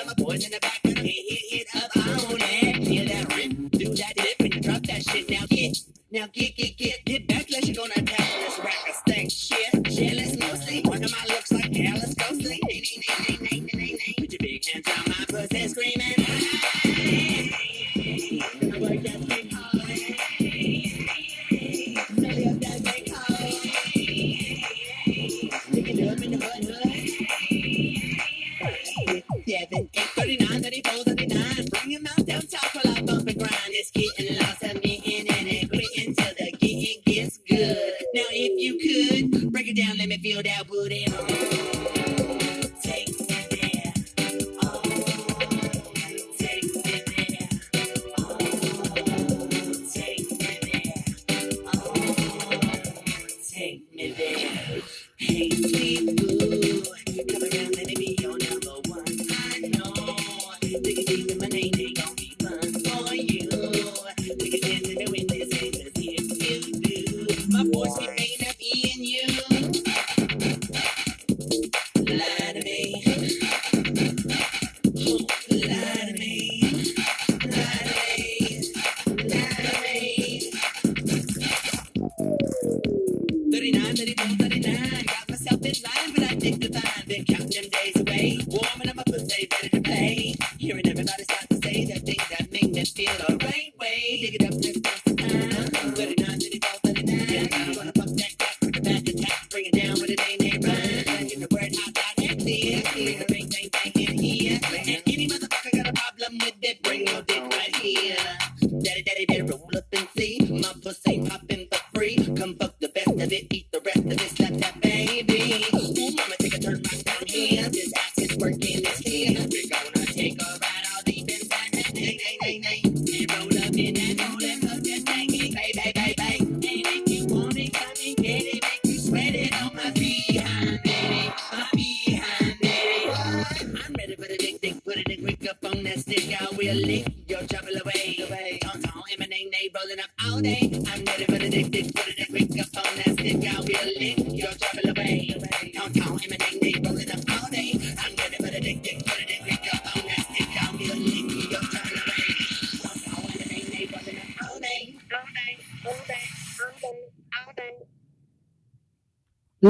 rest 113.18 113.32
of 113.32 113.34
it, 113.34 113.50
beat 113.50 113.72
the 113.72 113.80
rest 113.82 113.98
of 113.98 114.12
it, 114.12 114.20
slap 114.20 114.67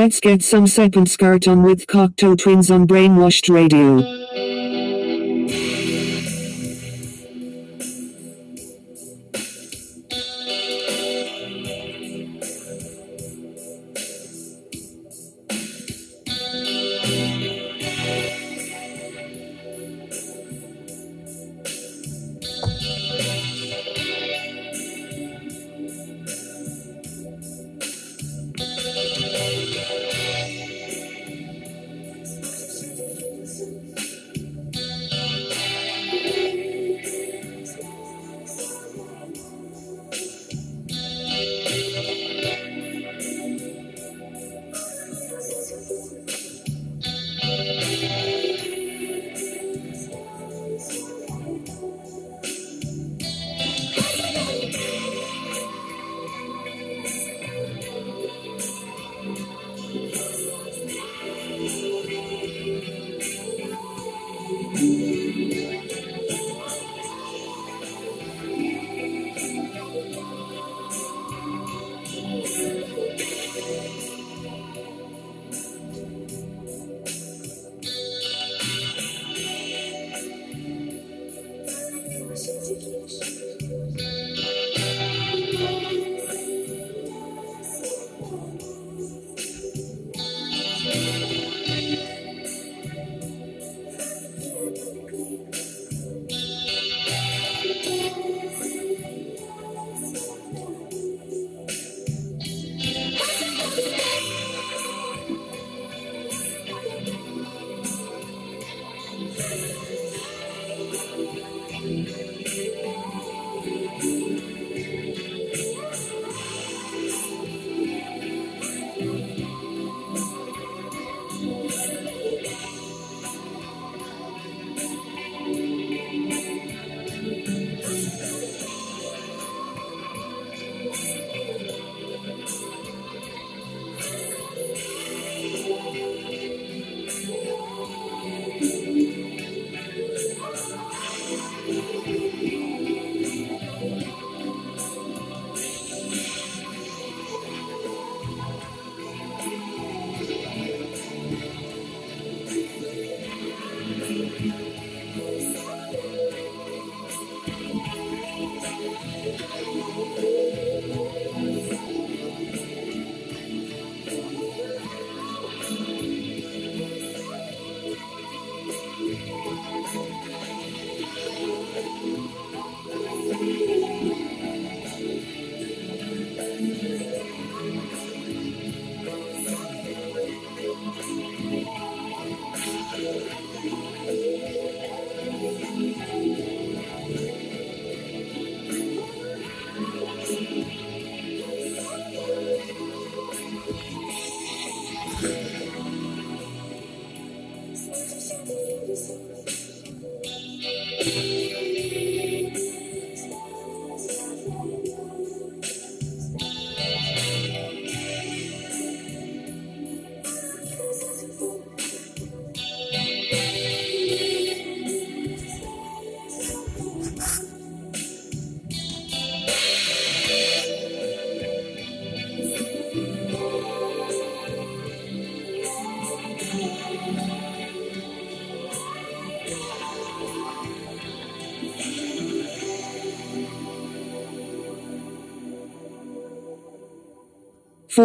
Let's 0.08 0.22
get 0.22 0.42
some 0.42 0.64
Serpentskirt 0.68 1.52
on 1.52 1.64
with 1.64 1.86
Cocteau 1.86 2.38
Twins 2.38 2.72
on 2.72 2.88
Brainwashed 2.88 3.54
Radio. 3.54 4.17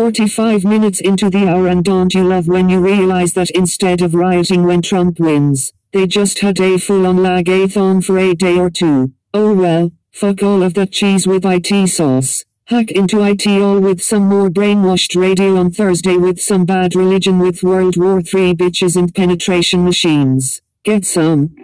45 0.02 0.64
minutes 0.64 1.00
into 1.00 1.30
the 1.30 1.46
hour 1.46 1.68
and 1.68 1.84
don't 1.84 2.12
you 2.12 2.24
love 2.24 2.48
when 2.48 2.68
you 2.68 2.80
realize 2.80 3.34
that 3.34 3.50
instead 3.50 4.02
of 4.02 4.16
rioting 4.16 4.64
when 4.64 4.82
Trump 4.82 5.20
wins, 5.20 5.72
they 5.92 6.08
just 6.08 6.40
had 6.40 6.58
a 6.58 6.76
full-on 6.76 7.18
lagathon 7.18 8.04
for 8.04 8.18
a 8.18 8.34
day 8.34 8.58
or 8.58 8.68
two. 8.68 9.12
Oh 9.32 9.54
well, 9.54 9.92
fuck 10.10 10.42
all 10.42 10.64
of 10.64 10.74
that 10.74 10.90
cheese 10.90 11.24
with 11.28 11.44
IT 11.44 11.88
sauce. 11.88 12.44
Hack 12.64 12.90
into 12.90 13.22
IT 13.22 13.46
all 13.46 13.78
with 13.78 14.02
some 14.02 14.24
more 14.24 14.50
brainwashed 14.50 15.14
radio 15.14 15.56
on 15.56 15.70
Thursday 15.70 16.16
with 16.16 16.40
some 16.40 16.64
bad 16.64 16.96
religion 16.96 17.38
with 17.38 17.62
World 17.62 17.96
War 17.96 18.18
III 18.18 18.56
bitches 18.56 18.96
and 18.96 19.14
penetration 19.14 19.84
machines. 19.84 20.62
Get 20.82 21.04
some. 21.04 21.54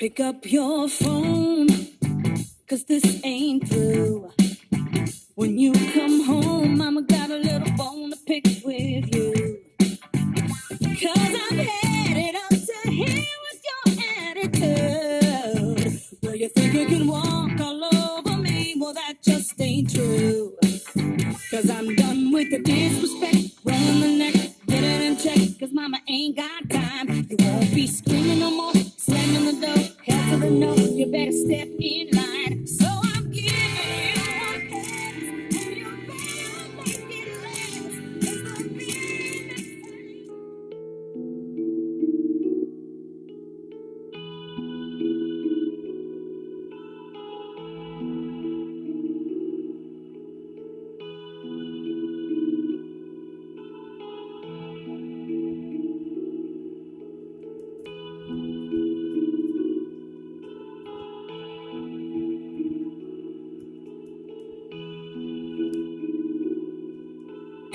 Pick 0.00 0.18
up 0.18 0.50
your 0.50 0.88
phone, 0.88 1.68
cause 2.66 2.84
this 2.84 3.20
ain't 3.22 3.68
through. 3.68 4.32
When 5.34 5.58
you 5.58 5.72
come 5.92 6.24
home, 6.24 6.78
mama 6.78 7.02
got 7.02 7.28
a 7.28 7.36
little 7.36 7.69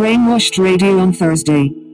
Brainwashed 0.05 0.63
Radio 0.63 0.99
on 0.99 1.13
Thursday. 1.13 1.84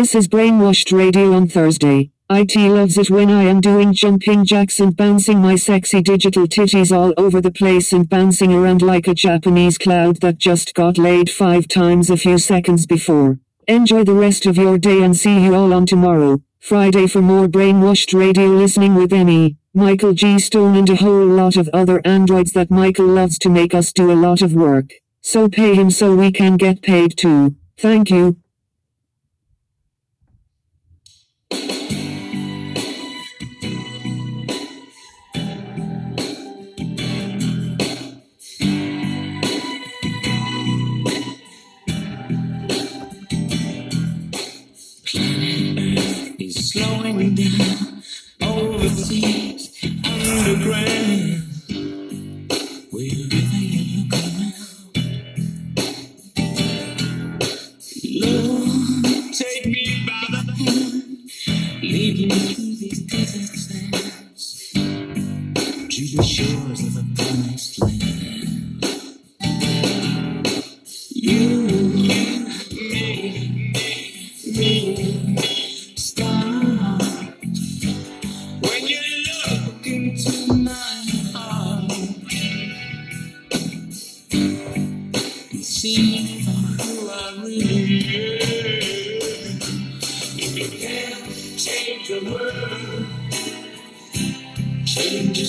This 0.00 0.14
is 0.14 0.28
brainwashed 0.28 0.96
radio 0.96 1.34
on 1.34 1.46
Thursday. 1.46 2.10
IT 2.30 2.56
loves 2.56 2.96
it 2.96 3.10
when 3.10 3.30
I 3.30 3.42
am 3.42 3.60
doing 3.60 3.92
jumping 3.92 4.46
jacks 4.46 4.80
and 4.80 4.96
bouncing 4.96 5.42
my 5.42 5.56
sexy 5.56 6.00
digital 6.00 6.46
titties 6.46 6.90
all 6.90 7.12
over 7.18 7.42
the 7.42 7.50
place 7.50 7.92
and 7.92 8.08
bouncing 8.08 8.50
around 8.50 8.80
like 8.80 9.08
a 9.08 9.14
Japanese 9.14 9.76
cloud 9.76 10.22
that 10.22 10.38
just 10.38 10.72
got 10.72 10.96
laid 10.96 11.28
five 11.28 11.68
times 11.68 12.08
a 12.08 12.16
few 12.16 12.38
seconds 12.38 12.86
before. 12.86 13.38
Enjoy 13.68 14.02
the 14.02 14.14
rest 14.14 14.46
of 14.46 14.56
your 14.56 14.78
day 14.78 15.02
and 15.02 15.14
see 15.14 15.38
you 15.38 15.54
all 15.54 15.74
on 15.74 15.84
tomorrow, 15.84 16.40
Friday 16.60 17.06
for 17.06 17.20
more 17.20 17.46
brainwashed 17.46 18.18
radio 18.18 18.46
listening 18.46 18.94
with 18.94 19.12
Emmy, 19.12 19.58
Michael 19.74 20.14
G. 20.14 20.38
Stone 20.38 20.76
and 20.76 20.88
a 20.88 20.96
whole 20.96 21.26
lot 21.26 21.56
of 21.56 21.68
other 21.74 22.00
androids 22.06 22.52
that 22.52 22.70
Michael 22.70 23.04
loves 23.04 23.38
to 23.40 23.50
make 23.50 23.74
us 23.74 23.92
do 23.92 24.10
a 24.10 24.14
lot 24.14 24.40
of 24.40 24.54
work. 24.54 24.92
So 25.20 25.46
pay 25.50 25.74
him 25.74 25.90
so 25.90 26.16
we 26.16 26.32
can 26.32 26.56
get 26.56 26.80
paid 26.80 27.18
too. 27.18 27.54
Thank 27.76 28.08
you. 28.08 28.38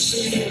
see. 0.01 0.50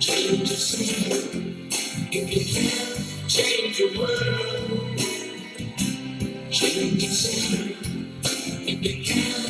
Change 0.00 0.48
the 0.48 0.56
scene. 0.56 1.68
If 2.12 2.30
you 2.34 2.44
can 2.54 3.28
change 3.28 3.78
the 3.78 3.98
world. 3.98 4.98
Change 6.50 7.02
the 7.02 7.08
scene. 7.14 7.76
If 8.50 8.82
you 8.84 9.04
can 9.04 9.49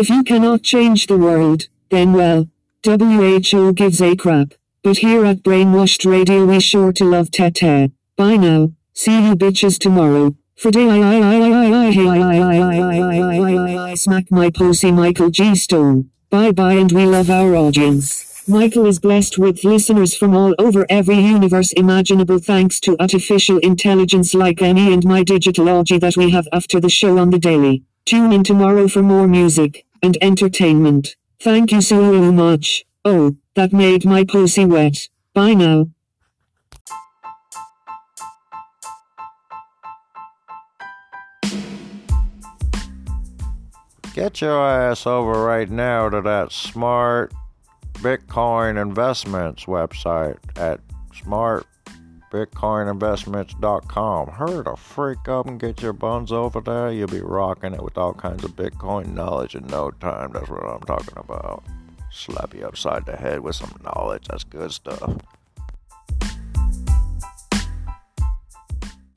If 0.00 0.08
you 0.08 0.24
cannot 0.24 0.62
change 0.62 1.08
the 1.08 1.18
world, 1.18 1.68
then 1.90 2.14
well, 2.14 2.48
WHO 2.86 3.74
gives 3.74 4.00
a 4.00 4.16
crap. 4.16 4.54
But 4.82 4.96
here 4.96 5.26
at 5.26 5.42
Brainwashed 5.42 6.10
Radio 6.10 6.46
we 6.46 6.58
sure 6.58 6.90
to 6.94 7.04
love 7.04 7.30
Tete. 7.30 7.92
Bye 8.16 8.36
now. 8.36 8.72
See 8.94 9.26
you 9.26 9.34
bitches 9.36 9.78
tomorrow. 9.78 10.34
For 10.56 10.70
day 10.70 10.88
I 10.88 11.00
I 11.00 11.16
I 11.18 11.36
I 11.36 11.60
I 11.60 12.16
I 13.10 13.66
I 13.66 13.90
I 13.90 13.94
smack 13.94 14.30
my 14.30 14.48
pussy 14.48 14.90
Michael 14.90 15.28
G 15.28 15.54
Stone. 15.54 16.08
Bye 16.30 16.52
bye 16.52 16.78
and 16.80 16.90
we 16.90 17.04
love 17.04 17.28
our 17.28 17.54
audience. 17.54 18.48
Michael 18.48 18.86
is 18.86 19.00
blessed 19.00 19.36
with 19.36 19.64
listeners 19.64 20.16
from 20.16 20.34
all 20.34 20.54
over 20.58 20.86
every 20.88 21.18
universe 21.18 21.74
imaginable 21.74 22.38
thanks 22.38 22.80
to 22.80 22.96
artificial 22.98 23.58
intelligence 23.58 24.32
like 24.32 24.62
any 24.62 24.94
and 24.94 25.04
my 25.04 25.22
digitalogy 25.22 26.00
that 26.00 26.16
we 26.16 26.30
have 26.30 26.48
after 26.54 26.80
the 26.80 26.88
show 26.88 27.18
on 27.18 27.28
the 27.28 27.38
daily. 27.38 27.84
Tune 28.06 28.32
in 28.32 28.42
tomorrow 28.42 28.88
for 28.88 29.02
more 29.02 29.28
music 29.28 29.84
and 30.02 30.16
entertainment. 30.20 31.16
Thank 31.40 31.72
you 31.72 31.80
so 31.80 32.32
much. 32.32 32.84
Oh, 33.04 33.36
that 33.54 33.72
made 33.72 34.04
my 34.04 34.24
pussy 34.24 34.64
wet. 34.64 35.08
Bye 35.34 35.54
now. 35.54 35.88
Get 44.12 44.40
your 44.40 44.60
ass 44.60 45.06
over 45.06 45.32
right 45.44 45.70
now 45.70 46.08
to 46.10 46.20
that 46.20 46.52
smart 46.52 47.32
Bitcoin 47.94 48.80
investments 48.80 49.64
website 49.64 50.36
at 50.56 50.80
smartbitcoininvestments.com. 52.30 54.28
Hurry 54.28 54.64
the 54.64 54.76
freak 54.76 55.28
up 55.28 55.46
and 55.46 55.60
get 55.60 55.82
your 55.82 55.92
buns 55.92 56.32
over 56.32 56.60
there. 56.60 56.90
You'll 56.92 57.08
be 57.08 57.20
rocking 57.20 57.74
it 57.74 57.82
with 57.82 57.98
all 57.98 58.14
kinds 58.14 58.44
of 58.44 58.56
Bitcoin 58.56 59.14
knowledge 59.14 59.54
in 59.54 59.66
no 59.66 59.90
time. 59.90 60.32
That's 60.32 60.48
what 60.48 60.64
I'm 60.64 60.80
talking 60.80 61.16
about. 61.16 61.64
Slap 62.10 62.54
you 62.54 62.66
upside 62.66 63.06
the 63.06 63.16
head 63.16 63.40
with 63.40 63.56
some 63.56 63.74
knowledge. 63.82 64.26
That's 64.28 64.44
good 64.44 64.72
stuff. 64.72 65.16